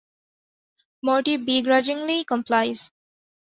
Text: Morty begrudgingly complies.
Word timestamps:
Morty 1.03 1.37
begrudgingly 1.37 2.25
complies. 2.25 2.89